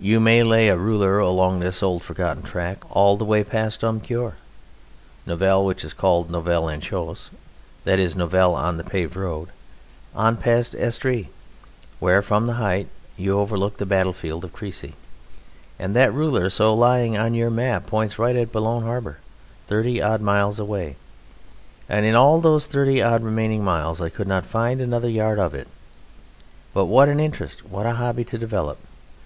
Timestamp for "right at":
18.18-18.50